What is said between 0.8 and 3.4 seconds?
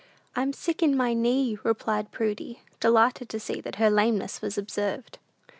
in my knee," replied Prudy, delighted to